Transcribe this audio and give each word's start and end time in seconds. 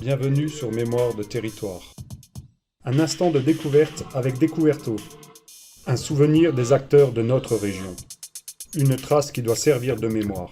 Bienvenue 0.00 0.48
sur 0.48 0.72
Mémoire 0.72 1.14
de 1.14 1.22
territoire. 1.22 1.82
Un 2.86 2.98
instant 3.00 3.30
de 3.30 3.38
découverte 3.38 4.02
avec 4.14 4.38
Découverto. 4.38 4.96
Un 5.86 5.96
souvenir 5.96 6.54
des 6.54 6.72
acteurs 6.72 7.12
de 7.12 7.20
notre 7.20 7.54
région. 7.54 7.94
Une 8.74 8.96
trace 8.96 9.30
qui 9.30 9.42
doit 9.42 9.56
servir 9.56 9.96
de 9.96 10.08
mémoire. 10.08 10.48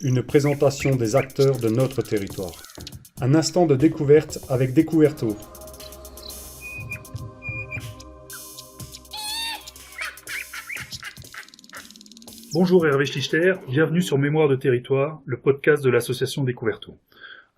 Une 0.00 0.24
présentation 0.24 0.96
des 0.96 1.14
acteurs 1.14 1.58
de 1.58 1.68
notre 1.68 2.02
territoire. 2.02 2.60
Un 3.20 3.36
instant 3.36 3.66
de 3.66 3.76
découverte 3.76 4.40
avec 4.48 4.72
Découverto. 4.72 5.36
Bonjour 12.52 12.84
Hervé 12.84 13.06
Schlichter, 13.06 13.54
bienvenue 13.68 14.02
sur 14.02 14.18
Mémoire 14.18 14.48
de 14.48 14.56
territoire, 14.56 15.22
le 15.24 15.38
podcast 15.38 15.84
de 15.84 15.88
l'association 15.88 16.42
Découverto. 16.42 16.98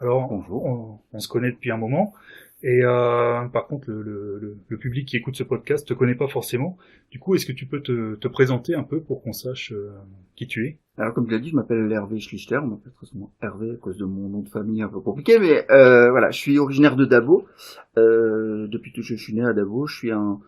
Alors, 0.01 0.31
On, 0.33 0.99
on, 1.13 1.21
se 1.21 1.29
connaît 1.29 1.53
depuis 1.53 1.71
un 1.71 1.77
moment, 1.77 2.15
et 2.63 2.81
euh, 2.83 3.47
par 3.49 3.67
contre, 3.67 3.91
le, 3.91 4.03
le, 4.03 4.59
le, 4.69 4.79
public 4.79 5.07
qui 5.07 5.17
écoute 5.17 5.37
ce 5.37 5.45
podcast 5.45 5.87
te 5.87 5.95
connaît 5.95 6.15
pas 6.15 6.29
forcément. 6.29 6.77
Du 7.11 7.19
coup, 7.19 7.35
est-ce 7.35 7.47
que 7.47 7.53
tu 7.53 7.67
peux 7.67 7.81
te, 7.81 8.17
te, 8.17 8.29
présenter 8.29 8.75
un 8.75 8.83
peu 8.83 9.01
pour 9.01 9.23
qu'on 9.23 9.33
sache 9.33 9.73
euh, 9.73 9.93
qui 10.35 10.47
tu 10.47 10.67
es? 10.67 10.79
Alors, 10.99 11.15
comme 11.15 11.27
tu 11.27 11.33
l'as 11.33 11.39
dit, 11.39 11.51
je 11.51 11.57
m'appelle 11.57 11.91
Hervé 11.93 12.21
Schlichter, 12.21 12.59
on 12.59 12.67
m'appelle 12.67 12.93
très 12.93 13.07
souvent 13.07 13.33
Hervé 13.43 13.73
à 13.73 13.77
cause 13.77 13.97
de 13.97 14.05
mon 14.05 14.29
nom 14.29 14.41
de 14.41 14.49
famille 14.49 14.83
un 14.83 14.89
peu 14.89 15.01
compliqué, 15.01 15.39
mais 15.39 15.71
euh, 15.71 16.11
voilà, 16.11 16.31
je 16.31 16.39
suis 16.39 16.59
originaire 16.59 16.97
de 16.97 17.05
Dabo. 17.05 17.47
Euh, 17.97 18.67
depuis 18.69 18.93
que 18.93 19.03
je 19.03 19.15
suis 19.15 19.35
né 19.35 19.45
à 19.45 19.53
Dabo, 19.53 19.87
je 19.87 19.97
suis 19.97 20.11
un 20.11 20.41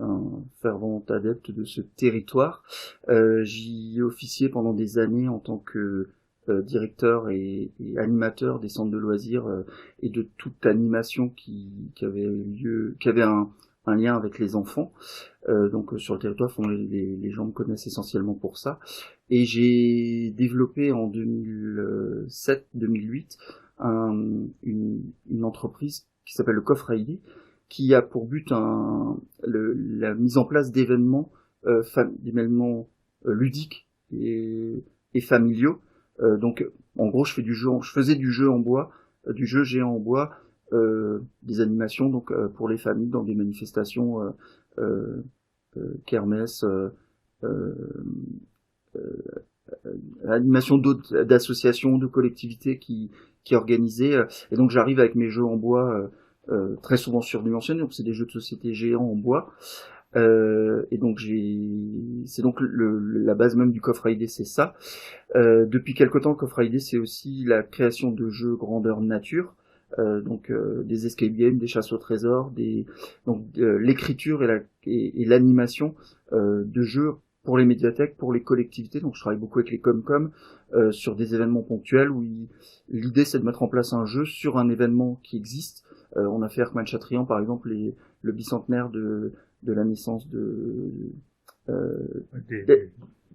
un 0.00 0.42
fervent 0.60 1.04
adepte 1.08 1.50
de 1.50 1.64
ce 1.64 1.80
territoire. 1.80 2.62
Euh, 3.08 3.44
J'y 3.44 3.98
ai 3.98 4.02
officié 4.02 4.48
pendant 4.48 4.72
des 4.72 4.98
années 4.98 5.28
en 5.28 5.38
tant 5.38 5.58
que 5.58 6.08
euh, 6.48 6.62
directeur 6.62 7.30
et, 7.30 7.72
et, 7.80 7.98
animateur 7.98 8.60
des 8.60 8.68
centres 8.68 8.90
de 8.90 8.98
loisirs 8.98 9.46
euh, 9.46 9.62
et 10.00 10.10
de 10.10 10.28
toute 10.36 10.66
animation 10.66 11.28
qui, 11.28 11.90
qui 11.94 12.04
avait 12.04 12.26
lieu, 12.26 12.96
qui 13.00 13.08
avait 13.08 13.22
un, 13.22 13.50
un 13.86 13.96
lien 13.96 14.16
avec 14.16 14.38
les 14.38 14.56
enfants. 14.56 14.92
Euh, 15.48 15.68
donc 15.68 15.92
sur 15.98 16.14
le 16.14 16.20
territoire, 16.20 16.50
les, 16.68 17.16
les, 17.16 17.30
gens 17.30 17.46
me 17.46 17.52
connaissent 17.52 17.86
essentiellement 17.86 18.34
pour 18.34 18.58
ça. 18.58 18.80
Et 19.30 19.44
j'ai 19.44 20.32
développé 20.36 20.92
en 20.92 21.10
2007-2008 21.10 23.38
un, 23.78 24.46
une, 24.62 25.02
une 25.30 25.44
entreprise 25.44 26.06
qui 26.24 26.34
s'appelle 26.34 26.54
le 26.54 26.62
Coffre 26.62 26.94
ID, 26.94 27.20
qui 27.68 27.94
a 27.94 28.02
pour 28.02 28.26
but 28.26 28.52
un, 28.52 29.18
le, 29.42 29.72
la 29.72 30.14
mise 30.14 30.38
en 30.38 30.44
place 30.44 30.70
d'événements 30.70 31.32
euh, 31.66 31.82
d'événements 32.18 32.88
euh, 33.26 33.32
ludiques 33.32 33.88
et, 34.12 34.84
et 35.14 35.20
familiaux. 35.20 35.80
Euh, 36.20 36.36
donc, 36.36 36.66
en 36.96 37.08
gros, 37.08 37.24
je 37.24 37.34
fais 37.34 37.42
du 37.42 37.54
jeu, 37.54 37.70
je 37.82 37.90
faisais 37.90 38.14
du 38.14 38.30
jeu 38.30 38.50
en 38.50 38.58
bois, 38.58 38.90
euh, 39.26 39.32
du 39.32 39.46
jeu 39.46 39.64
géant 39.64 39.94
en 39.94 39.98
bois, 39.98 40.32
euh, 40.72 41.20
des 41.42 41.60
animations 41.60 42.08
donc 42.08 42.32
pour 42.54 42.68
les 42.68 42.78
familles 42.78 43.10
dans 43.10 43.22
des 43.22 43.34
manifestations 43.34 44.34
kermesse, 46.06 46.64
animation 50.26 50.78
d'associations, 50.78 51.98
de 51.98 52.06
collectivités 52.06 52.78
qui 52.78 53.10
qui 53.44 53.54
organisaient. 53.54 54.16
Et 54.50 54.56
donc, 54.56 54.70
j'arrive 54.70 55.00
avec 55.00 55.14
mes 55.14 55.28
jeux 55.28 55.44
en 55.44 55.56
bois 55.56 56.10
euh, 56.50 56.76
très 56.82 56.98
souvent 56.98 57.22
surdimensionnés, 57.22 57.80
donc 57.80 57.94
c'est 57.94 58.02
des 58.02 58.12
jeux 58.12 58.26
de 58.26 58.30
société 58.30 58.74
géants 58.74 59.10
en 59.10 59.14
bois. 59.14 59.50
Euh, 60.16 60.86
et 60.90 60.98
donc 60.98 61.18
j'ai, 61.18 61.58
c'est 62.26 62.42
donc 62.42 62.60
le, 62.60 62.98
la 62.98 63.34
base 63.34 63.56
même 63.56 63.72
du 63.72 63.80
coffre 63.80 64.08
ID, 64.08 64.28
c'est 64.28 64.44
ça. 64.44 64.74
Euh, 65.34 65.66
depuis 65.66 65.94
quelque 65.94 66.18
temps, 66.18 66.34
coffre 66.34 66.62
ID, 66.62 66.80
c'est 66.80 66.98
aussi 66.98 67.44
la 67.44 67.62
création 67.62 68.10
de 68.10 68.28
jeux 68.28 68.56
grandeur 68.56 69.00
nature, 69.00 69.54
euh, 69.98 70.20
donc 70.20 70.50
euh, 70.50 70.82
des 70.84 71.06
escape 71.06 71.32
games, 71.32 71.58
des 71.58 71.66
chasses 71.66 71.92
au 71.92 71.98
trésor, 71.98 72.50
des 72.50 72.86
donc 73.26 73.44
l'écriture 73.56 74.42
et, 74.42 74.46
la, 74.46 74.60
et, 74.86 75.24
l'animation 75.24 75.94
de 76.32 76.82
jeux 76.82 77.14
pour 77.44 77.58
les 77.58 77.64
médiathèques, 77.64 78.16
pour 78.16 78.32
les 78.32 78.42
collectivités. 78.42 79.00
Donc 79.00 79.14
je 79.14 79.20
travaille 79.20 79.38
beaucoup 79.38 79.58
avec 79.58 79.70
les 79.70 79.78
Comcom 79.78 80.30
euh, 80.74 80.90
sur 80.90 81.14
des 81.14 81.34
événements 81.34 81.62
ponctuels 81.62 82.10
où 82.10 82.24
l'idée 82.88 83.24
c'est 83.24 83.38
de 83.38 83.44
mettre 83.44 83.62
en 83.62 83.68
place 83.68 83.92
un 83.92 84.06
jeu 84.06 84.24
sur 84.24 84.58
un 84.58 84.68
événement 84.70 85.20
qui 85.22 85.36
existe 85.36 85.84
euh, 86.16 86.26
on 86.26 86.42
a 86.42 86.48
fait 86.48 86.60
Erkman 86.60 86.86
Chatrian, 86.86 87.24
par 87.24 87.40
exemple, 87.40 87.70
les, 87.70 87.94
le 88.22 88.32
bicentenaire 88.32 88.90
de, 88.90 89.32
de 89.64 89.72
la 89.72 89.84
naissance 89.84 90.28
de, 90.28 90.92
euh, 91.68 92.24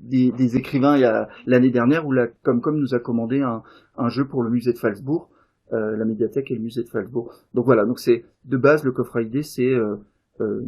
des, 0.02 0.32
des, 0.32 0.58
écrivains 0.58 0.96
il 0.96 1.02
y 1.02 1.06
a 1.06 1.30
l'année 1.46 1.72
dernière 1.72 2.06
où 2.06 2.12
la 2.12 2.28
Comcom 2.28 2.78
nous 2.78 2.94
a 2.94 3.00
commandé 3.00 3.42
un, 3.42 3.64
un 3.98 4.10
jeu 4.10 4.26
pour 4.26 4.44
le 4.44 4.50
musée 4.50 4.74
de 4.74 4.78
Falsbourg, 4.78 5.30
euh, 5.74 5.96
la 5.98 6.06
médiathèque 6.06 6.52
et 6.52 6.56
le 6.56 6.62
musée 6.62 6.84
de 6.84 6.90
Falsbourg. 6.90 7.34
Donc 7.54 7.66
voilà, 7.66 7.86
donc 7.86 8.00
c'est 8.00 8.26
de 8.46 8.58
base 8.58 8.84
le 8.84 8.92
coffre 8.92 9.20
ID, 9.20 9.44
c'est 9.44 9.74
euh, 9.74 9.98
euh, 10.42 10.62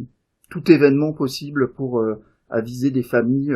tout 0.50 0.70
événement 0.70 1.12
possible 1.12 1.72
pour 1.72 2.00
euh, 2.00 2.20
aviser 2.50 2.90
des 2.90 3.02
familles. 3.02 3.54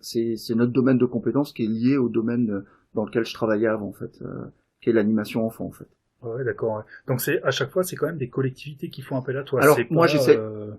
c'est 0.00 0.54
notre 0.54 0.72
domaine 0.72 0.98
de 0.98 1.06
compétence 1.06 1.52
qui 1.52 1.64
est 1.64 1.68
lié 1.68 1.96
au 1.96 2.08
domaine 2.08 2.64
dans 2.94 3.04
lequel 3.04 3.24
je 3.24 3.34
travaillais 3.34 3.68
avant 3.68 3.88
en 3.88 3.92
fait, 3.92 4.22
qui 4.80 4.90
est 4.90 4.92
l'animation 4.92 5.46
enfant 5.46 5.66
en 5.66 5.70
fait. 5.70 5.88
Ouais, 6.22 6.44
d'accord. 6.44 6.84
Donc 7.06 7.20
c'est 7.20 7.42
à 7.42 7.50
chaque 7.50 7.70
fois, 7.70 7.82
c'est 7.82 7.96
quand 7.96 8.06
même 8.06 8.18
des 8.18 8.28
collectivités 8.28 8.88
qui 8.88 9.02
font 9.02 9.16
appel 9.16 9.36
à 9.36 9.42
toi. 9.42 9.62
Alors 9.62 9.78
moi, 9.90 10.06
j'essaie. 10.06 10.36
Euh, 10.36 10.72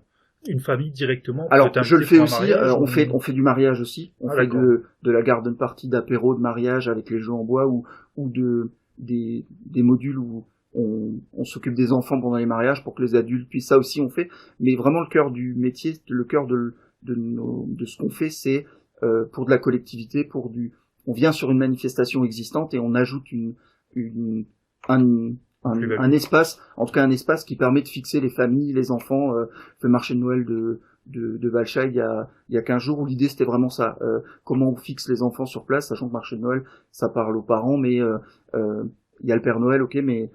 une 0.48 0.60
famille 0.60 0.92
directement. 0.92 1.48
Alors 1.50 1.72
je 1.84 1.96
le 1.96 2.06
fais 2.06 2.20
aussi. 2.20 2.52
On 2.78 2.86
fait 2.86 3.10
on 3.12 3.20
fait 3.20 3.34
du 3.34 3.42
mariage 3.42 3.82
aussi. 3.82 4.14
On 4.20 4.30
ah, 4.30 4.36
fait 4.36 4.48
de 4.48 4.84
de 5.02 5.12
la 5.12 5.22
garden 5.22 5.56
partie 5.56 5.88
d'apéro 5.88 6.36
de 6.36 6.42
mariage 6.42 6.90
avec 6.90 7.10
les 7.10 7.20
jeux 7.20 7.32
en 7.32 7.44
bois 7.44 7.68
ou 7.68 7.86
ou 8.18 8.30
de 8.30 8.72
des 8.98 9.46
des 9.66 9.84
modules 9.84 10.18
où 10.18 10.46
on, 10.76 11.14
on 11.34 11.46
s'occupe 11.46 11.76
des 11.76 11.92
enfants 11.94 12.20
pendant 12.20 12.38
les 12.38 12.46
mariages 12.46 12.84
pour 12.84 12.96
que 12.96 13.02
les 13.02 13.16
adultes 13.16 13.48
puissent. 13.48 13.68
Ça 13.68 13.78
aussi 13.78 14.02
on 14.02 14.10
fait. 14.10 14.30
Mais 14.60 14.76
vraiment 14.76 15.00
le 15.00 15.08
cœur 15.08 15.32
du 15.32 15.56
métier, 15.56 15.94
le 16.10 16.24
cœur 16.24 16.46
de 16.46 16.76
de, 17.04 17.16
nos, 17.16 17.66
de 17.68 17.86
ce 17.86 17.98
qu'on 17.98 18.10
fait, 18.10 18.30
c'est 18.30 18.66
euh, 19.04 19.26
pour 19.32 19.46
de 19.46 19.52
la 19.52 19.58
collectivité, 19.58 20.24
pour 20.24 20.50
du. 20.50 20.74
On 21.06 21.14
vient 21.14 21.34
sur 21.34 21.52
une 21.52 21.58
manifestation 21.58 22.24
existante 22.24 22.74
et 22.74 22.80
on 22.80 22.96
ajoute 22.96 23.32
une 23.32 23.56
une 23.96 24.46
un, 24.90 25.34
un, 25.64 26.12
espace, 26.12 26.60
en 26.78 26.86
tout 26.86 26.94
cas 26.94 27.04
un 27.04 27.12
espace 27.12 27.44
qui 27.44 27.56
permet 27.56 27.82
de 27.82 27.88
fixer 27.88 28.20
les 28.20 28.30
familles, 28.30 28.74
les 28.74 28.92
enfants. 28.92 29.36
Euh, 29.36 29.46
le 29.82 29.90
marché 29.90 30.14
de 30.14 30.20
Noël 30.20 30.46
de, 30.46 30.82
de, 31.08 31.38
de 31.38 31.50
Valcha 31.50 31.86
il 31.86 31.94
y 31.94 32.02
a, 32.02 32.30
il 32.50 32.56
y 32.56 32.58
a 32.58 32.62
15 32.62 32.82
jours 32.82 33.00
où 33.00 33.06
l'idée 33.06 33.30
c'était 33.30 33.46
vraiment 33.46 33.70
ça. 33.70 33.98
Euh, 34.02 34.20
comment 34.44 34.70
on 34.70 34.76
fixe 34.76 35.10
les 35.10 35.22
enfants 35.22 35.46
sur 35.46 35.66
place, 35.66 35.88
sachant 35.88 36.08
que 36.08 36.14
marché 36.14 36.36
de 36.36 36.42
Noël, 36.42 36.64
ça 36.92 37.10
parle 37.10 37.36
aux 37.38 37.42
parents, 37.42 37.78
mais 37.78 38.00
euh, 38.00 38.18
euh 38.56 38.84
il 39.22 39.30
y 39.30 39.32
a 39.32 39.36
le 39.36 39.42
Père 39.42 39.60
Noël, 39.60 39.82
ok, 39.82 39.96
mais 40.04 40.32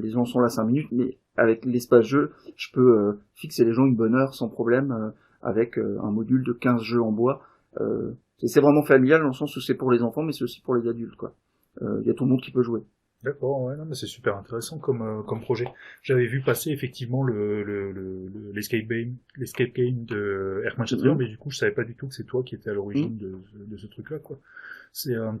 les 0.00 0.10
gens 0.10 0.24
sont 0.24 0.40
là 0.40 0.48
5 0.48 0.64
minutes, 0.64 0.88
mais 0.92 1.18
avec 1.36 1.66
l'espace 1.66 2.06
jeu, 2.06 2.30
je 2.56 2.68
peux 2.72 2.98
euh, 2.98 3.20
fixer 3.34 3.66
les 3.66 3.74
gens 3.74 3.84
une 3.84 3.96
bonne 3.96 4.14
heure 4.14 4.34
sans 4.34 4.48
problème 4.48 4.92
euh, 4.92 5.10
avec 5.42 5.76
un 5.76 6.10
module 6.10 6.42
de 6.42 6.52
15 6.52 6.80
jeux 6.80 7.02
en 7.02 7.12
bois. 7.12 7.42
c'est 8.38 8.60
vraiment 8.60 8.82
familial 8.82 9.20
dans 9.20 9.28
le 9.28 9.34
sens 9.34 9.54
où 9.56 9.60
c'est 9.60 9.74
pour 9.74 9.90
les 9.90 10.02
enfants, 10.02 10.22
mais 10.22 10.32
c'est 10.32 10.44
aussi 10.44 10.62
pour 10.62 10.74
les 10.74 10.88
adultes, 10.88 11.16
quoi. 11.16 11.34
Il 11.82 12.06
y 12.06 12.10
a 12.10 12.14
tout 12.14 12.24
le 12.24 12.30
monde 12.30 12.40
qui 12.40 12.50
peut 12.50 12.62
jouer. 12.62 12.82
D'accord, 13.22 13.62
ouais, 13.62 13.76
non, 13.76 13.84
mais 13.84 13.94
c'est 13.94 14.06
super 14.06 14.36
intéressant 14.36 14.78
comme, 14.78 15.02
euh, 15.02 15.22
comme 15.22 15.42
projet. 15.42 15.66
J'avais 16.02 16.26
vu 16.26 16.40
passer 16.40 16.70
effectivement 16.70 17.22
le, 17.22 17.62
le, 17.62 17.92
le, 17.92 18.52
l'escape 18.54 18.86
game, 18.86 19.16
l'escape 19.36 19.72
game 19.74 20.04
de 20.06 20.62
Erkman 20.64 20.86
Chatrian, 20.86 21.14
mm-hmm. 21.14 21.18
mais 21.18 21.28
du 21.28 21.36
coup, 21.36 21.50
je 21.50 21.58
savais 21.58 21.72
pas 21.72 21.84
du 21.84 21.94
tout 21.94 22.08
que 22.08 22.14
c'est 22.14 22.24
toi 22.24 22.42
qui 22.42 22.54
étais 22.54 22.70
à 22.70 22.72
l'origine 22.72 23.14
mm-hmm. 23.16 23.58
de, 23.58 23.64
de 23.66 23.76
ce 23.76 23.86
truc-là, 23.88 24.20
quoi. 24.20 24.38
C'est, 24.94 25.14
euh, 25.14 25.32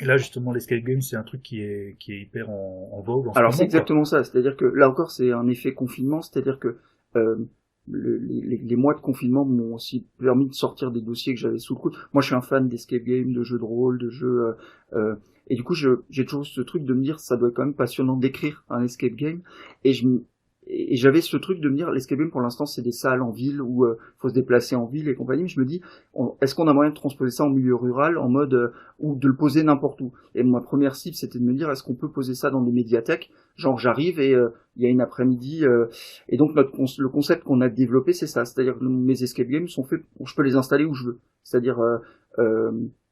là, 0.00 0.18
justement, 0.18 0.52
l'escape 0.52 0.80
game, 0.80 1.00
c'est 1.00 1.16
un 1.16 1.22
truc 1.22 1.42
qui 1.42 1.62
est, 1.62 1.96
qui 1.98 2.12
est 2.12 2.20
hyper 2.20 2.50
en, 2.50 2.90
en 2.92 3.00
vogue. 3.00 3.28
En 3.28 3.32
Alors, 3.32 3.54
c'est 3.54 3.64
exactement 3.64 4.04
ça. 4.04 4.24
C'est-à-dire 4.24 4.54
que, 4.54 4.66
là 4.66 4.90
encore, 4.90 5.10
c'est 5.10 5.32
un 5.32 5.48
effet 5.48 5.72
confinement, 5.72 6.20
c'est-à-dire 6.20 6.58
que, 6.58 6.76
euh, 7.16 7.36
les, 7.88 8.58
les, 8.58 8.76
mois 8.76 8.94
de 8.94 9.00
confinement 9.00 9.44
m'ont 9.44 9.74
aussi 9.74 10.06
permis 10.18 10.46
de 10.48 10.54
sortir 10.54 10.92
des 10.92 11.00
dossiers 11.00 11.34
que 11.34 11.40
j'avais 11.40 11.58
sous 11.58 11.74
le 11.74 11.80
coude. 11.80 11.96
Moi, 12.12 12.20
je 12.20 12.26
suis 12.26 12.34
un 12.34 12.42
fan 12.42 12.68
d'escape 12.68 13.02
game, 13.02 13.32
de 13.32 13.42
jeux 13.42 13.58
de 13.58 13.64
rôle, 13.64 13.98
de 13.98 14.10
jeux 14.10 14.46
euh, 14.46 14.52
euh 14.92 15.16
et 15.48 15.56
du 15.56 15.64
coup, 15.64 15.74
j'ai 15.74 16.24
toujours 16.24 16.46
ce 16.46 16.60
truc 16.60 16.84
de 16.84 16.94
me 16.94 17.02
dire, 17.02 17.20
ça 17.20 17.36
doit 17.36 17.48
être 17.48 17.54
quand 17.54 17.64
même 17.64 17.74
passionnant 17.74 18.16
d'écrire 18.16 18.64
un 18.70 18.82
escape 18.82 19.14
game. 19.14 19.42
Et 19.84 19.92
je 19.92 20.06
et 20.68 20.94
j'avais 20.96 21.20
ce 21.20 21.36
truc 21.36 21.60
de 21.60 21.68
me 21.68 21.74
dire, 21.74 21.90
l'escape 21.90 22.18
game 22.18 22.30
pour 22.30 22.40
l'instant 22.40 22.66
c'est 22.66 22.82
des 22.82 22.92
salles 22.92 23.20
en 23.20 23.30
ville 23.30 23.60
où 23.60 23.84
euh, 23.84 23.98
faut 24.18 24.28
se 24.28 24.34
déplacer 24.34 24.76
en 24.76 24.86
ville 24.86 25.08
et 25.08 25.14
compagnie. 25.16 25.42
Mais 25.42 25.48
je 25.48 25.58
me 25.58 25.64
dis, 25.64 25.82
est-ce 26.40 26.54
qu'on 26.54 26.68
a 26.68 26.72
moyen 26.72 26.90
de 26.90 26.94
transposer 26.94 27.32
ça 27.32 27.44
en 27.44 27.50
milieu 27.50 27.74
rural, 27.74 28.16
en 28.16 28.28
mode 28.28 28.54
euh, 28.54 28.68
ou 29.00 29.16
de 29.16 29.26
le 29.26 29.34
poser 29.34 29.64
n'importe 29.64 30.00
où? 30.00 30.12
Et 30.36 30.44
ma 30.44 30.60
première 30.60 30.94
cible 30.94 31.16
c'était 31.16 31.40
de 31.40 31.44
me 31.44 31.52
dire, 31.52 31.68
est-ce 31.70 31.82
qu'on 31.82 31.96
peut 31.96 32.10
poser 32.10 32.34
ça 32.34 32.50
dans 32.50 32.62
des 32.62 32.70
médiathèques? 32.70 33.30
Genre 33.56 33.76
j'arrive 33.76 34.20
et 34.20 34.34
euh, 34.34 34.50
il 34.76 34.84
y 34.84 34.86
a 34.86 34.88
une 34.88 35.00
après-midi 35.00 35.64
et 36.28 36.36
donc 36.36 36.54
notre 36.54 36.70
le 36.98 37.08
concept 37.08 37.44
qu'on 37.44 37.60
a 37.60 37.68
développé 37.68 38.12
c'est 38.12 38.26
ça, 38.26 38.44
c'est-à-dire 38.44 38.78
que 38.78 38.84
mes 38.84 39.22
escape 39.22 39.48
games 39.48 39.68
sont 39.68 39.84
faits, 39.84 40.02
je 40.24 40.34
peux 40.34 40.42
les 40.42 40.56
installer 40.56 40.84
où 40.84 40.94
je 40.94 41.06
veux. 41.06 41.20
C'est-à-dire 41.42 41.78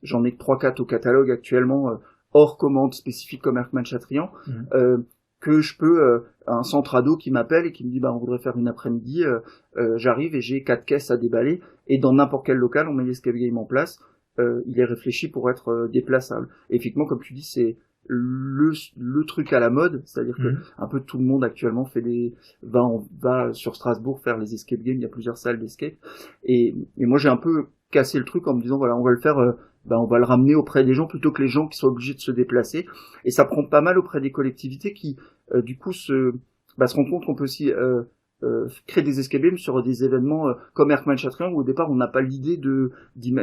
j'en 0.02 0.24
ai 0.24 0.36
trois 0.36 0.58
quatre 0.58 0.80
au 0.80 0.86
catalogue 0.86 1.30
actuellement 1.30 1.98
hors 2.32 2.56
commande 2.56 2.94
spécifique 2.94 3.42
comme 3.42 3.58
Erkman 3.58 3.84
Chatrian, 3.84 4.30
mhm. 4.46 4.66
euh, 4.74 4.98
que 5.40 5.60
je 5.60 5.76
peux 5.76 6.02
euh, 6.02 6.20
un 6.46 6.62
centre 6.62 6.94
ado 6.94 7.16
qui 7.16 7.30
m'appelle 7.30 7.64
et 7.66 7.72
qui 7.72 7.84
me 7.84 7.90
dit 7.90 7.98
bah 8.00 8.12
on 8.12 8.18
voudrait 8.18 8.38
faire 8.38 8.56
une 8.58 8.68
après-midi, 8.68 9.24
euh, 9.24 9.40
euh, 9.78 9.96
j'arrive 9.96 10.34
et 10.34 10.40
j'ai 10.42 10.62
quatre 10.62 10.84
caisses 10.84 11.10
à 11.10 11.16
déballer 11.16 11.60
et 11.88 11.98
dans 11.98 12.12
n'importe 12.12 12.44
quel 12.46 12.58
local 12.58 12.88
on 12.88 12.92
met 12.92 13.04
l'escape 13.04 13.34
game 13.34 13.56
en 13.58 13.64
place, 13.64 13.98
il 14.66 14.78
est 14.80 14.84
réfléchi 14.86 15.28
pour 15.28 15.50
être 15.50 15.86
déplaçable. 15.92 16.48
Et 16.70 16.76
effectivement 16.76 17.04
comme 17.04 17.20
tu 17.20 17.34
dis 17.34 17.42
c'est 17.42 17.76
le, 18.06 18.72
le 18.98 19.24
truc 19.24 19.52
à 19.52 19.60
la 19.60 19.68
mode, 19.70 20.02
c'est-à-dire 20.06 20.36
que 20.36 20.48
Mhm. 20.48 20.58
un 20.78 20.86
peu 20.86 21.00
tout 21.00 21.18
le 21.18 21.24
monde 21.24 21.44
actuellement 21.44 21.84
fait 21.84 22.00
des 22.00 22.32
va 22.62 22.82
en- 22.82 23.06
va 23.20 23.52
sur 23.52 23.76
Strasbourg 23.76 24.20
faire 24.22 24.38
les 24.38 24.54
escape 24.54 24.80
games, 24.80 24.96
il 24.96 25.02
y 25.02 25.04
a 25.04 25.08
plusieurs 25.08 25.36
salles 25.36 25.58
d'escape 25.60 25.92
et, 26.44 26.74
et 26.96 27.06
moi 27.06 27.18
j'ai 27.18 27.28
un 27.28 27.36
peu 27.36 27.66
cassé 27.90 28.18
le 28.18 28.24
truc 28.24 28.46
en 28.48 28.54
me 28.54 28.62
disant 28.62 28.78
voilà, 28.78 28.96
on 28.96 29.02
va 29.02 29.10
le 29.10 29.20
faire 29.20 29.38
euh, 29.38 29.52
ben, 29.86 29.96
on 29.98 30.06
va 30.06 30.18
le 30.18 30.24
ramener 30.24 30.54
auprès 30.54 30.84
des 30.84 30.94
gens 30.94 31.06
plutôt 31.06 31.32
que 31.32 31.42
les 31.42 31.48
gens 31.48 31.66
qui 31.68 31.78
sont 31.78 31.88
obligés 31.88 32.14
de 32.14 32.20
se 32.20 32.30
déplacer. 32.30 32.86
Et 33.24 33.30
ça 33.30 33.44
prend 33.44 33.64
pas 33.64 33.80
mal 33.80 33.98
auprès 33.98 34.20
des 34.20 34.30
collectivités 34.32 34.92
qui 34.92 35.16
euh, 35.54 35.62
du 35.62 35.76
coup 35.76 35.92
se 35.92 36.32
bah, 36.78 36.86
se 36.86 36.94
rendent 36.96 37.10
compte 37.10 37.26
qu'on 37.26 37.34
peut 37.34 37.44
aussi 37.44 37.72
euh, 37.72 38.02
euh, 38.42 38.68
créer 38.86 39.02
des 39.02 39.20
escape 39.20 39.42
games 39.42 39.58
sur 39.58 39.82
des 39.82 40.04
événements 40.04 40.48
euh, 40.48 40.54
comme 40.72 40.90
Erkman 40.90 41.16
Chatrian 41.16 41.50
où 41.50 41.58
au 41.60 41.64
départ 41.64 41.90
on 41.90 41.94
n'a 41.94 42.08
pas 42.08 42.22
l'idée 42.22 42.56
de 42.56 42.90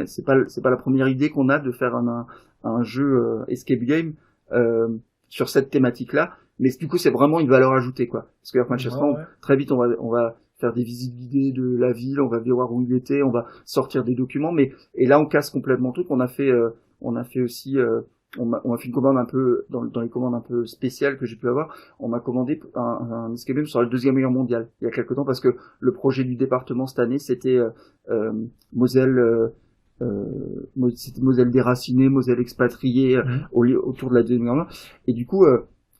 c'est 0.06 0.24
pas 0.24 0.36
c'est 0.48 0.62
pas 0.62 0.70
la 0.70 0.76
première 0.76 1.08
idée 1.08 1.30
qu'on 1.30 1.48
a 1.48 1.58
de 1.58 1.70
faire 1.70 1.94
un 1.94 2.08
un, 2.08 2.26
un 2.64 2.82
jeu 2.82 3.04
euh, 3.04 3.44
escape 3.48 3.80
game 3.80 4.14
euh, 4.52 4.88
sur 5.28 5.48
cette 5.48 5.70
thématique 5.70 6.12
là 6.12 6.32
mais 6.58 6.70
du 6.70 6.88
coup 6.88 6.98
c'est 6.98 7.10
vraiment 7.10 7.38
une 7.38 7.48
valeur 7.48 7.72
ajoutée 7.72 8.08
quoi. 8.08 8.26
Parce 8.40 8.50
que 8.50 8.58
Erkman 8.58 8.78
Chatrian 8.78 9.10
Ouais, 9.10 9.16
ouais. 9.18 9.24
très 9.40 9.56
vite 9.56 9.70
on 9.70 9.76
va 9.76 9.88
on 10.00 10.10
va 10.10 10.36
faire 10.58 10.72
des 10.72 10.82
visites 10.82 11.14
guidées 11.16 11.52
de 11.52 11.76
la 11.76 11.92
ville 11.92 12.20
on 12.20 12.28
va 12.28 12.38
voir 12.38 12.72
où 12.72 12.82
il 12.82 12.92
était 12.92 13.22
on 13.22 13.30
va 13.30 13.46
sortir 13.64 14.04
des 14.04 14.14
documents 14.14 14.52
mais 14.52 14.72
et 14.94 15.06
là 15.06 15.20
on 15.20 15.26
casse 15.26 15.50
complètement 15.50 15.92
tout. 15.92 16.04
On 16.10 16.20
a 16.20 16.28
fait 16.28 16.50
euh, 16.50 16.70
on 17.00 17.16
a 17.16 17.24
fait 17.24 17.40
aussi 17.40 17.78
euh, 17.78 18.00
on 18.38 18.44
m'a 18.44 18.60
on 18.64 18.74
a 18.74 18.76
fait 18.76 18.86
une 18.88 18.92
commande 18.92 19.16
un 19.16 19.24
peu 19.24 19.64
dans, 19.70 19.84
dans 19.84 20.00
les 20.00 20.08
commandes 20.10 20.34
un 20.34 20.40
peu 20.40 20.66
spéciales 20.66 21.16
que 21.16 21.24
j'ai 21.26 21.36
pu 21.36 21.48
avoir. 21.48 21.74
On 21.98 22.08
m'a 22.08 22.20
commandé 22.20 22.60
un, 22.74 22.80
un 22.80 23.32
escape 23.32 23.56
game 23.56 23.66
sur 23.66 23.80
la 23.80 23.88
deuxième 23.88 24.16
guerre 24.16 24.30
mondiale 24.30 24.68
il 24.80 24.84
y 24.84 24.88
a 24.88 24.90
quelque 24.90 25.14
temps 25.14 25.24
parce 25.24 25.40
que 25.40 25.56
le 25.80 25.92
projet 25.92 26.24
du 26.24 26.36
département 26.36 26.86
cette 26.86 26.98
année 26.98 27.18
c'était 27.18 27.56
euh, 27.56 27.70
euh, 28.10 28.32
Moselle 28.72 29.18
euh, 29.18 29.48
euh, 30.02 30.24
c'était 30.94 31.22
Moselle 31.22 31.50
déracinée 31.50 32.08
Moselle 32.08 32.40
expatriée 32.40 33.16
Mhm. 33.16 33.46
au 33.52 33.64
autour 33.66 34.10
de 34.10 34.14
la 34.16 34.22
deuxième 34.22 34.44
guerre 34.44 34.54
mondiale. 34.56 34.74
Et 35.06 35.12
du 35.12 35.24
coup 35.26 35.44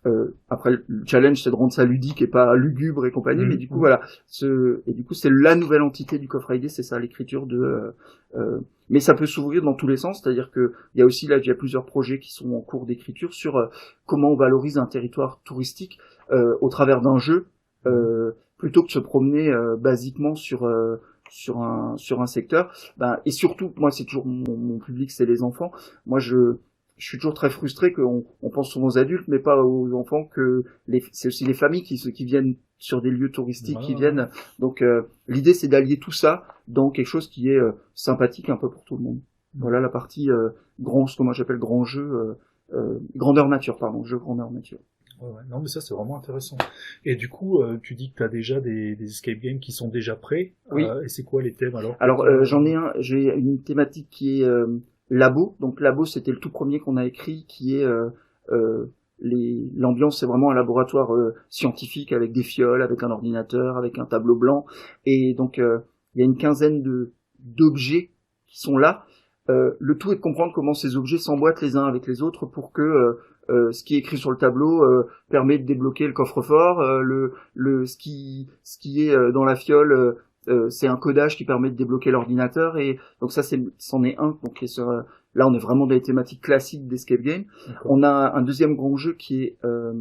euh, 0.06 0.36
après 0.48 0.70
le 0.86 1.02
challenge 1.06 1.42
c'est 1.42 1.50
de 1.50 1.54
rendre 1.56 1.72
ça 1.72 1.84
ludique 1.84 2.22
et 2.22 2.26
pas 2.28 2.54
lugubre 2.54 3.04
et 3.06 3.10
compagnie 3.10 3.42
Mhm. 3.42 3.48
mais 3.48 3.56
du 3.56 3.66
coup 3.68 3.74
Mhm. 3.74 3.80
voilà 3.80 4.00
ce 4.26 4.82
et 4.86 4.92
du 4.92 5.04
coup 5.04 5.14
c'est 5.14 5.30
la 5.30 5.54
nouvelle 5.56 5.82
entité 5.82 6.18
du 6.18 6.28
coffre 6.28 6.54
ID 6.54 6.68
c'est 6.70 6.82
ça 6.84 6.98
l'écriture 6.98 7.46
de 7.46 7.58
euh, 7.58 7.90
euh, 8.36 8.60
mais 8.90 9.00
ça 9.00 9.14
peut 9.14 9.26
s'ouvrir 9.26 9.62
dans 9.62 9.74
tous 9.74 9.88
les 9.88 9.96
sens 9.96 10.22
c'est-à-dire 10.22 10.50
que 10.50 10.72
il 10.94 11.00
y 11.00 11.02
a 11.02 11.06
aussi 11.06 11.26
là 11.26 11.38
il 11.38 11.46
y 11.46 11.50
a 11.50 11.54
plusieurs 11.54 11.84
projets 11.84 12.20
qui 12.20 12.32
sont 12.32 12.52
en 12.54 12.60
cours 12.60 12.86
d'écriture 12.86 13.34
sur 13.34 13.56
euh, 13.56 13.66
comment 14.06 14.30
on 14.30 14.36
valorise 14.36 14.78
un 14.78 14.86
territoire 14.86 15.40
touristique 15.44 15.98
euh, 16.30 16.54
au 16.60 16.68
travers 16.68 17.00
d'un 17.02 17.18
jeu 17.18 17.46
euh, 17.86 18.32
plutôt 18.56 18.82
que 18.82 18.88
de 18.88 18.92
se 18.92 18.98
promener 18.98 19.50
euh, 19.50 19.76
basiquement 19.76 20.34
sur 20.34 20.64
euh, 20.64 20.96
sur 21.30 21.58
un 21.62 21.96
sur 21.98 22.22
un 22.22 22.26
secteur 22.26 22.72
ben, 22.96 23.18
et 23.26 23.30
surtout 23.30 23.72
moi 23.76 23.90
c'est 23.90 24.04
toujours 24.04 24.26
mon, 24.26 24.56
mon 24.56 24.78
public 24.78 25.10
c'est 25.10 25.26
les 25.26 25.42
enfants 25.42 25.72
moi 26.06 26.20
je 26.20 26.56
je 26.98 27.06
suis 27.06 27.18
toujours 27.18 27.34
très 27.34 27.50
frustré 27.50 27.92
qu'on 27.92 28.24
on 28.42 28.50
pense 28.50 28.70
souvent 28.70 28.86
aux 28.88 28.98
adultes 28.98 29.26
mais 29.28 29.38
pas 29.38 29.62
aux 29.62 29.94
enfants 29.94 30.24
que 30.24 30.64
les 30.86 31.02
c'est 31.12 31.28
aussi 31.28 31.44
les 31.44 31.54
familles 31.54 31.82
qui 31.82 31.96
qui 32.12 32.24
viennent 32.24 32.56
sur 32.78 33.00
des 33.00 33.10
lieux 33.10 33.30
touristiques 33.30 33.74
Voilà, 33.74 33.86
qui 33.86 33.94
viennent 33.94 34.28
donc 34.58 34.82
euh, 34.82 35.02
l'idée 35.26 35.54
c'est 35.54 35.68
d'allier 35.68 35.98
tout 35.98 36.12
ça 36.12 36.44
dans 36.68 36.90
quelque 36.90 37.06
chose 37.06 37.28
qui 37.28 37.48
est 37.48 37.56
euh, 37.58 37.72
sympathique 37.94 38.50
un 38.50 38.56
peu 38.56 38.68
pour 38.70 38.84
tout 38.84 38.96
le 38.96 39.02
monde 39.02 39.20
voilà 39.54 39.80
la 39.80 39.88
partie 39.88 40.30
euh, 40.30 40.50
grand 40.78 41.06
ce 41.06 41.16
que 41.16 41.22
moi 41.22 41.32
j'appelle 41.32 41.58
grand 41.58 41.84
jeu 41.84 42.02
euh, 42.02 42.34
euh, 42.74 42.98
grandeur 43.16 43.48
nature 43.48 43.78
pardon 43.78 44.04
jeu 44.04 44.18
grandeur 44.18 44.50
nature 44.50 44.78
Ouais, 45.20 45.30
ouais. 45.30 45.42
Non, 45.50 45.58
mais 45.60 45.68
ça, 45.68 45.80
c'est 45.80 45.94
vraiment 45.94 46.16
intéressant. 46.16 46.56
Et 47.04 47.16
du 47.16 47.28
coup, 47.28 47.60
euh, 47.60 47.78
tu 47.82 47.94
dis 47.94 48.12
que 48.12 48.18
tu 48.18 48.22
as 48.22 48.28
déjà 48.28 48.60
des, 48.60 48.94
des 48.94 49.06
escape 49.06 49.38
games 49.38 49.58
qui 49.58 49.72
sont 49.72 49.88
déjà 49.88 50.14
prêts. 50.14 50.54
Oui. 50.70 50.84
Euh, 50.84 51.02
et 51.02 51.08
c'est 51.08 51.24
quoi 51.24 51.42
les 51.42 51.52
thèmes 51.52 51.74
alors? 51.74 51.96
Alors 51.98 52.22
euh, 52.22 52.44
j'en 52.44 52.64
ai 52.64 52.74
un, 52.74 52.92
j'ai 53.00 53.34
une 53.34 53.60
thématique 53.62 54.08
qui 54.10 54.40
est 54.40 54.44
euh, 54.44 54.78
labo. 55.10 55.56
Donc 55.60 55.80
labo 55.80 56.04
c'était 56.04 56.32
le 56.32 56.38
tout 56.38 56.50
premier 56.50 56.80
qu'on 56.80 56.96
a 56.96 57.06
écrit, 57.06 57.44
qui 57.48 57.76
est 57.76 57.84
euh, 57.84 58.10
euh, 58.50 58.92
l'ambiance 59.20 60.20
c'est 60.20 60.26
vraiment 60.26 60.50
un 60.50 60.54
laboratoire 60.54 61.14
euh, 61.14 61.34
scientifique 61.48 62.12
avec 62.12 62.32
des 62.32 62.42
fioles, 62.42 62.82
avec 62.82 63.02
un 63.02 63.10
ordinateur, 63.10 63.76
avec 63.76 63.98
un 63.98 64.04
tableau 64.04 64.36
blanc. 64.36 64.66
Et 65.06 65.34
donc 65.34 65.58
il 65.58 66.18
y 66.20 66.22
a 66.22 66.24
une 66.24 66.36
quinzaine 66.36 66.82
de 66.82 67.12
d'objets 67.38 68.10
qui 68.46 68.60
sont 68.60 68.78
là. 68.78 69.04
Euh, 69.50 69.72
le 69.78 69.96
tout 69.96 70.12
est 70.12 70.16
de 70.16 70.20
comprendre 70.20 70.52
comment 70.54 70.74
ces 70.74 70.96
objets 70.96 71.18
s'emboîtent 71.18 71.62
les 71.62 71.76
uns 71.76 71.84
avec 71.84 72.06
les 72.06 72.22
autres 72.22 72.44
pour 72.44 72.72
que 72.72 73.16
euh, 73.50 73.72
ce 73.72 73.82
qui 73.82 73.94
est 73.94 73.98
écrit 73.98 74.18
sur 74.18 74.30
le 74.30 74.36
tableau 74.36 74.84
permet 75.30 75.58
de 75.58 75.64
débloquer 75.64 76.06
le 76.06 76.12
coffre-fort, 76.12 76.82
le, 77.02 77.32
le 77.54 77.86
ce 77.86 77.96
qui 77.96 78.48
ce 78.62 78.78
qui 78.78 79.08
est 79.08 79.32
dans 79.32 79.44
la 79.44 79.56
fiole 79.56 80.16
euh, 80.48 80.70
c'est 80.70 80.86
un 80.86 80.96
codage 80.96 81.36
qui 81.36 81.44
permet 81.44 81.70
de 81.70 81.76
débloquer 81.76 82.10
l'ordinateur 82.10 82.78
et 82.78 82.98
donc 83.20 83.32
ça 83.32 83.42
c'est 83.42 83.60
c'en 83.78 84.02
est 84.04 84.16
un. 84.18 84.38
Donc 84.42 84.62
sur, 84.66 84.88
euh, 84.88 85.02
là 85.34 85.46
on 85.48 85.54
est 85.54 85.58
vraiment 85.58 85.86
dans 85.86 85.94
les 85.94 86.02
thématiques 86.02 86.40
classiques 86.42 86.86
d'escape 86.88 87.20
game. 87.20 87.44
On 87.84 88.02
a 88.02 88.32
un 88.34 88.42
deuxième 88.42 88.74
grand 88.76 88.96
jeu 88.96 89.12
qui 89.14 89.44
est 89.44 89.58
euh, 89.64 89.92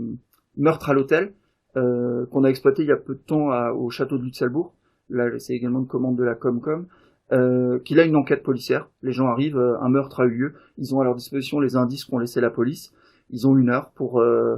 meurtre 0.55 0.89
à 0.89 0.93
l'hôtel 0.93 1.33
euh, 1.75 2.25
qu'on 2.27 2.43
a 2.43 2.49
exploité 2.49 2.83
il 2.83 2.87
y 2.89 2.91
a 2.91 2.97
peu 2.97 3.13
de 3.15 3.19
temps 3.19 3.51
à- 3.51 3.71
au 3.71 3.89
château 3.89 4.17
de 4.17 4.23
Lutzelbourg 4.23 4.73
là 5.09 5.37
c'est 5.39 5.53
également 5.53 5.79
une 5.79 5.87
commande 5.87 6.17
de 6.17 6.23
la 6.23 6.35
Comcom 6.35 6.87
euh, 7.31 7.79
qui 7.79 7.99
a 7.99 8.05
une 8.05 8.15
enquête 8.15 8.41
policière. 8.43 8.89
Les 9.01 9.11
gens 9.11 9.27
arrivent 9.27 9.57
un 9.81 9.89
meurtre 9.89 10.21
a 10.21 10.25
eu 10.25 10.29
lieu. 10.31 10.53
Ils 10.77 10.95
ont 10.95 11.01
à 11.01 11.03
leur 11.03 11.15
disposition 11.15 11.59
les 11.59 11.75
indices 11.75 12.05
qu'ont 12.05 12.19
laissé 12.19 12.39
la 12.41 12.49
police. 12.49 12.93
Ils 13.29 13.45
ont 13.47 13.57
une 13.57 13.69
heure 13.69 13.91
pour 13.91 14.21
euh, 14.21 14.57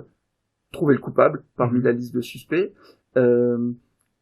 trouver 0.71 0.93
le 0.93 1.01
coupable 1.01 1.43
parmi 1.57 1.79
Mhm. 1.79 1.85
la 1.85 1.91
liste 1.93 2.13
de 2.13 2.21
suspects 2.21 2.71
euh, 3.17 3.71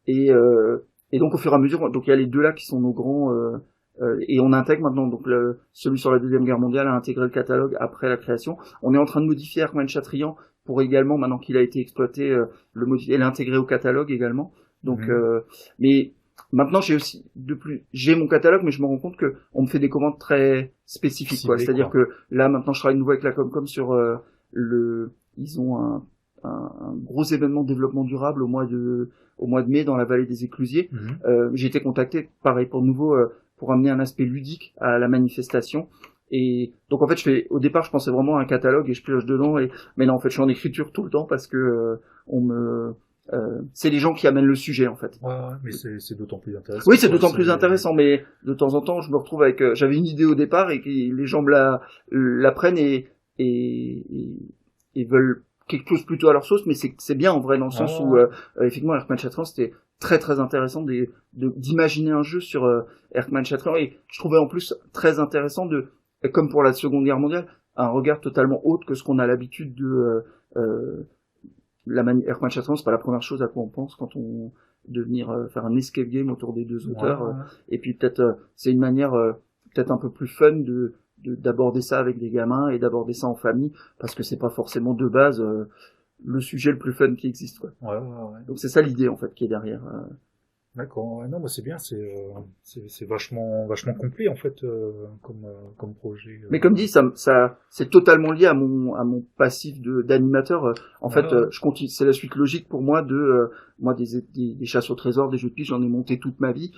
et 0.06 0.32
euh, 0.32 0.78
et 1.12 1.18
donc 1.18 1.34
au 1.34 1.38
fur 1.38 1.52
et 1.52 1.54
à 1.54 1.58
mesure, 1.58 1.90
donc 1.90 2.06
il 2.06 2.10
y 2.10 2.12
a 2.12 2.16
les 2.16 2.26
deux 2.26 2.42
là 2.42 2.52
qui 2.52 2.66
sont 2.66 2.80
nos 2.80 2.92
grands 2.92 3.32
euh, 3.32 3.58
euh, 4.00 4.18
et 4.28 4.38
on 4.40 4.52
intègre 4.52 4.82
maintenant 4.82 5.06
donc 5.08 5.26
le, 5.26 5.58
celui 5.72 5.98
sur 5.98 6.12
la 6.12 6.18
deuxième 6.18 6.44
guerre 6.44 6.58
mondiale 6.58 6.86
a 6.86 6.94
intégré 6.94 7.24
le 7.24 7.30
catalogue 7.30 7.76
après 7.80 8.08
la 8.08 8.16
création. 8.16 8.56
On 8.82 8.94
est 8.94 8.98
en 8.98 9.04
train 9.06 9.20
de 9.20 9.26
modifier 9.26 9.62
Herman 9.62 9.88
Chatrian 9.88 10.36
pour 10.64 10.82
également 10.82 11.18
maintenant 11.18 11.38
qu'il 11.38 11.56
a 11.56 11.62
été 11.62 11.80
exploité 11.80 12.30
euh, 12.30 12.46
le 12.74 12.86
modifier 12.86 13.14
et 13.14 13.18
l'intégrer 13.18 13.56
au 13.56 13.64
catalogue 13.64 14.10
également. 14.10 14.52
Donc 14.84 15.00
Mhm. 15.00 15.10
euh, 15.10 15.40
mais 15.80 16.12
maintenant 16.52 16.80
j'ai 16.80 16.94
aussi 16.94 17.24
de 17.34 17.54
plus 17.54 17.84
j'ai 17.92 18.14
mon 18.14 18.28
catalogue 18.28 18.62
mais 18.62 18.70
je 18.70 18.80
me 18.80 18.86
rends 18.86 18.98
compte 18.98 19.16
que 19.16 19.34
on 19.54 19.62
me 19.62 19.66
fait 19.66 19.80
des 19.80 19.88
commandes 19.88 20.18
très 20.20 20.72
spécifiques 20.86 21.44
quoi. 21.44 21.58
C'est-à-dire 21.58 21.90
que 21.90 22.08
là 22.30 22.48
maintenant 22.48 22.72
je 22.72 22.80
travaille 22.80 22.94
de 22.94 23.00
nouveau 23.00 23.10
avec 23.12 23.24
la 23.24 23.32
Comcom 23.32 23.66
sur 23.66 23.92
euh, 23.92 24.16
le 24.52 25.12
ils 25.36 25.60
ont 25.60 25.78
un, 25.78 26.04
un, 26.44 26.72
un 26.80 26.94
gros 26.94 27.24
événement 27.24 27.62
de 27.62 27.68
développement 27.68 28.04
durable 28.04 28.42
au 28.42 28.46
mois 28.46 28.66
de 28.66 29.08
au 29.38 29.46
mois 29.46 29.62
de 29.62 29.70
mai 29.70 29.84
dans 29.84 29.96
la 29.96 30.04
vallée 30.04 30.26
des 30.26 30.44
Éclusiers 30.44 30.88
Mhm. 30.92 30.98
euh, 31.26 31.50
j'ai 31.54 31.68
été 31.68 31.80
contacté, 31.80 32.28
pareil 32.42 32.66
pour 32.66 32.82
nouveau, 32.82 33.14
euh, 33.14 33.32
pour 33.56 33.72
amener 33.72 33.90
un 33.90 34.00
aspect 34.00 34.24
ludique 34.24 34.74
à 34.80 34.98
la 34.98 35.08
manifestation. 35.08 35.88
Et 36.30 36.72
donc 36.90 37.02
en 37.02 37.06
fait, 37.08 37.16
je 37.16 37.22
fais, 37.22 37.46
au 37.50 37.58
départ, 37.60 37.84
je 37.84 37.90
pensais 37.90 38.10
vraiment 38.10 38.36
à 38.36 38.40
un 38.40 38.44
catalogue 38.44 38.90
et 38.90 38.94
je 38.94 39.02
pioche 39.02 39.24
dedans. 39.24 39.58
Et 39.58 39.70
mais 39.96 40.06
non, 40.06 40.14
en 40.14 40.18
fait, 40.18 40.28
je 40.28 40.34
suis 40.34 40.42
en 40.42 40.48
écriture 40.48 40.92
tout 40.92 41.02
le 41.04 41.10
temps 41.10 41.24
parce 41.24 41.46
que 41.46 41.56
euh, 41.56 41.96
on 42.26 42.40
me, 42.40 42.94
euh, 43.32 43.60
c'est 43.74 43.90
les 43.90 43.98
gens 43.98 44.12
qui 44.12 44.26
amènent 44.26 44.44
le 44.44 44.54
sujet 44.54 44.86
en 44.88 44.96
fait. 44.96 45.18
Ouais, 45.22 45.30
ouais, 45.30 45.56
mais 45.64 45.72
c'est 45.72 46.00
c'est 46.00 46.16
d'autant 46.18 46.38
plus 46.38 46.56
intéressant. 46.56 46.90
Oui, 46.90 46.98
c'est 46.98 47.08
d'autant 47.08 47.32
plus 47.32 47.48
intéressant, 47.50 47.94
mais 47.94 48.24
de 48.44 48.52
temps 48.54 48.74
en 48.74 48.80
temps, 48.80 49.00
je 49.00 49.10
me 49.10 49.16
retrouve 49.16 49.42
avec. 49.42 49.62
euh, 49.62 49.74
J'avais 49.74 49.96
une 49.96 50.06
idée 50.06 50.24
au 50.26 50.34
départ 50.34 50.70
et 50.70 50.80
que 50.82 50.88
les 50.88 51.26
gens 51.26 51.42
me 51.42 51.50
la, 51.50 51.80
la 52.10 52.52
prennent 52.52 52.76
et, 52.78 53.06
et, 53.38 54.04
et 54.96 55.04
veulent 55.04 55.42
quelque 55.68 55.88
chose 55.90 56.04
plutôt 56.04 56.28
à 56.28 56.32
leur 56.32 56.44
sauce, 56.44 56.66
mais 56.66 56.74
c'est 56.74 57.14
bien 57.14 57.32
en 57.32 57.40
vrai 57.40 57.58
dans 57.58 57.66
le 57.66 57.70
sens 57.70 57.96
Ah. 58.00 58.02
où 58.02 58.16
euh, 58.16 58.28
euh, 58.56 58.62
effectivement, 58.62 58.94
Erkman 58.94 59.16
Chatran, 59.18 59.44
c'était 59.44 59.72
très 60.00 60.18
très 60.18 60.40
intéressant 60.40 60.84
d'imaginer 61.34 62.10
un 62.10 62.22
jeu 62.22 62.40
sur 62.40 62.64
euh, 62.64 62.82
Erkman 63.12 63.44
Chatran 63.44 63.76
et 63.76 63.98
je 64.08 64.18
trouvais 64.18 64.38
en 64.38 64.46
plus 64.46 64.74
très 64.92 65.18
intéressant 65.18 65.66
de, 65.66 65.88
comme 66.32 66.48
pour 66.48 66.62
la 66.62 66.72
Seconde 66.72 67.04
Guerre 67.04 67.18
mondiale, 67.18 67.46
un 67.76 67.88
regard 67.88 68.20
totalement 68.20 68.60
autre 68.66 68.86
que 68.86 68.94
ce 68.94 69.02
qu'on 69.04 69.18
a 69.18 69.26
l'habitude 69.26 69.74
de 69.74 69.86
euh, 69.86 70.20
euh, 70.56 71.08
la 71.86 72.02
Erkman 72.26 72.50
Chatran, 72.50 72.76
c'est 72.76 72.84
pas 72.84 72.90
la 72.90 72.98
première 72.98 73.22
chose 73.22 73.42
à 73.42 73.48
quoi 73.48 73.62
on 73.62 73.68
pense 73.68 73.94
quand 73.96 74.14
on 74.16 74.52
de 74.88 75.02
venir 75.02 75.28
euh, 75.30 75.48
faire 75.48 75.66
un 75.66 75.76
escape 75.76 76.08
game 76.08 76.30
autour 76.30 76.54
des 76.54 76.64
deux 76.64 76.88
auteurs. 76.88 77.22
euh, 77.22 77.28
ouais. 77.32 77.34
et 77.68 77.78
puis 77.78 77.92
peut-être 77.94 78.20
euh, 78.20 78.32
c'est 78.56 78.70
une 78.72 78.78
manière 78.78 79.12
euh, 79.14 79.32
peut-être 79.74 79.90
un 79.90 79.98
peu 79.98 80.10
plus 80.10 80.28
fun 80.28 80.52
de- 80.52 80.94
d'aborder 81.24 81.80
ça 81.82 81.98
avec 81.98 82.18
des 82.18 82.30
gamins 82.30 82.68
et 82.70 82.78
d'aborder 82.78 83.12
ça 83.12 83.26
en 83.26 83.34
famille 83.34 83.72
parce 83.98 84.14
que 84.14 84.22
c'est 84.22 84.36
pas 84.38 84.50
forcément 84.50 84.94
de 84.94 85.08
base 85.08 85.40
euh, 85.40 85.68
le 86.24 86.40
sujet 86.40 86.70
le 86.72 86.78
plus 86.78 86.92
fun 86.92 87.14
qui 87.14 87.26
existe 87.28 87.58
quoi. 87.60 87.70
Ouais, 87.82 87.96
ouais, 87.96 87.96
ouais. 87.98 88.44
Donc 88.46 88.58
c'est 88.58 88.68
ça 88.68 88.82
l'idée 88.82 89.08
en 89.08 89.16
fait 89.16 89.34
qui 89.34 89.44
est 89.44 89.48
derrière. 89.48 89.84
euh. 89.86 90.02
D'accord. 90.76 91.26
Non, 91.28 91.40
mais 91.40 91.48
c'est 91.48 91.62
bien. 91.62 91.78
C'est 91.78 91.96
euh, 91.96 93.06
vachement 93.08 93.66
vachement 93.66 93.94
complet 93.94 94.28
en 94.28 94.36
fait 94.36 94.62
euh, 94.62 95.06
comme 95.22 95.44
euh, 95.44 95.52
comme 95.76 95.94
projet. 95.94 96.40
Mais 96.50 96.60
comme 96.60 96.74
dit 96.74 96.86
ça 96.86 97.02
ça 97.16 97.58
c'est 97.68 97.90
totalement 97.90 98.30
lié 98.30 98.46
à 98.46 98.54
mon 98.54 98.94
à 98.94 99.02
mon 99.02 99.24
passif 99.36 99.80
de 99.80 100.02
d'animateur. 100.02 100.74
En 101.00 101.08
fait 101.10 101.26
je 101.50 101.60
continue 101.60 101.88
c'est 101.88 102.04
la 102.04 102.12
suite 102.12 102.36
logique 102.36 102.68
pour 102.68 102.82
moi 102.82 103.02
de 103.02 103.16
euh, 103.16 103.48
moi 103.80 103.94
des, 103.94 104.20
des 104.34 104.54
des 104.54 104.66
chasses 104.66 104.90
au 104.90 104.94
trésor, 104.94 105.30
des 105.30 105.38
jeux 105.38 105.48
de 105.48 105.54
piste, 105.54 105.70
j'en 105.70 105.82
ai 105.82 105.88
monté 105.88 106.20
toute 106.20 106.38
ma 106.38 106.52
vie. 106.52 106.70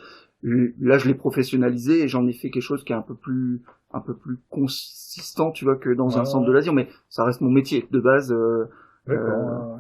Là 0.43 0.97
je 0.99 1.07
l'ai 1.07 1.15
professionnalisé 1.15 2.03
et 2.03 2.09
j'en 2.09 2.27
ai 2.27 2.33
fait 2.33 2.51
quelque 2.51 2.63
chose 2.63 2.83
qui 2.85 2.93
est 2.93 2.97
un 2.97 3.03
peu 3.03 3.15
plus 3.15 3.61
un 3.93 4.01
peu 4.01 4.15
plus 4.15 4.39
consistant 4.49 5.51
tu 5.51 5.65
vois 5.65 5.77
que 5.77 5.91
dans 5.91 6.09
Ouais, 6.09 6.17
un 6.17 6.25
centre 6.25 6.43
ouais. 6.43 6.47
de 6.49 6.53
loisirs 6.53 6.73
mais 6.73 6.89
ça 7.09 7.25
reste 7.25 7.41
mon 7.41 7.51
métier 7.51 7.87
de 7.91 8.01
base 8.01 8.33
euh. 8.33 8.65
Euh. 9.09 9.77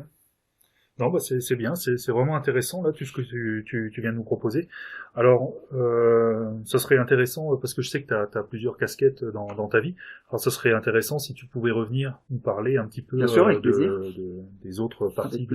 Non, 1.00 1.09
bah 1.09 1.19
c'est 1.19 1.57
bien, 1.57 1.75
c'est 1.75 2.09
vraiment 2.09 2.37
intéressant 2.37 2.83
là 2.83 2.92
tout 2.92 3.07
ce 3.07 3.12
que 3.12 3.23
tu, 3.23 3.64
tu, 3.66 3.90
tu 3.92 4.00
viens 4.02 4.12
de 4.12 4.19
nous 4.19 4.23
proposer. 4.23 4.69
Alors, 5.16 5.54
euh, 5.73 6.50
ça 6.66 6.78
serait 6.78 6.99
intéressant 6.99 7.57
parce 7.57 7.73
que 7.73 7.80
je 7.80 7.88
sais 7.88 8.02
que 8.02 8.09
tu 8.09 8.14
as, 8.14 8.28
as, 8.38 8.42
plusieurs 8.42 8.76
casquettes 8.76 9.25
dans, 9.25 9.47
dans 9.47 9.66
ta 9.66 9.80
vie. 9.80 9.95
Alors, 10.28 10.40
ça 10.40 10.50
serait 10.50 10.75
intéressant 10.75 11.19
si 11.19 11.33
tu 11.33 11.47
pouvais 11.47 11.71
revenir 11.71 12.19
nous 12.28 12.38
parler 12.38 12.76
un 12.76 12.87
petit 12.87 13.00
peu 13.00 13.16
euh, 13.16 13.61
de, 13.61 13.71
de, 13.71 14.40
des 14.62 14.78
autres 14.78 15.09
parties 15.09 15.49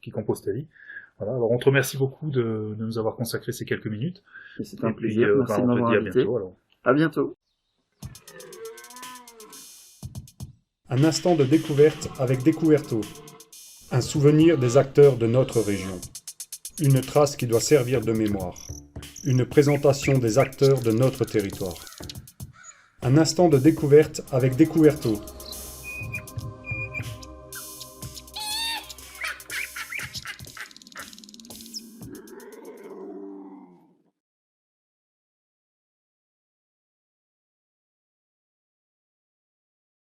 qui 0.00 0.10
composent 0.10 0.42
ta 0.42 0.52
vie. 0.52 0.66
Voilà. 1.18 1.34
Alors, 1.34 1.50
on 1.50 1.58
te 1.58 1.66
remercie 1.66 1.98
beaucoup 1.98 2.30
de, 2.30 2.74
de 2.74 2.84
nous 2.84 2.98
avoir 2.98 3.14
consacré 3.14 3.52
ces 3.52 3.66
quelques 3.66 3.88
minutes. 3.88 4.22
C'est 4.62 4.82
un 4.84 4.92
plaisir. 4.92 5.28
Euh, 5.28 5.36
Merci 5.38 5.54
bah, 5.54 5.60
de 5.60 5.66
m'avoir 5.66 5.90
invité. 5.92 6.08
À 6.08 6.12
bientôt. 6.12 6.36
Alors. 6.36 6.56
À 6.84 6.94
bientôt. 6.94 7.36
Un 10.88 11.04
instant 11.04 11.36
de 11.36 11.44
découverte 11.44 12.08
avec 12.18 12.42
Découverto. 12.42 13.02
Un 13.90 14.02
souvenir 14.02 14.58
des 14.58 14.76
acteurs 14.76 15.16
de 15.16 15.26
notre 15.26 15.62
région. 15.62 15.98
Une 16.78 17.00
trace 17.00 17.36
qui 17.36 17.46
doit 17.46 17.58
servir 17.58 18.02
de 18.02 18.12
mémoire. 18.12 18.54
Une 19.24 19.46
présentation 19.46 20.18
des 20.18 20.38
acteurs 20.38 20.80
de 20.80 20.92
notre 20.92 21.24
territoire. 21.24 21.86
Un 23.00 23.16
instant 23.16 23.48
de 23.48 23.56
découverte 23.56 24.20
avec 24.30 24.56
Découverto, 24.56 25.22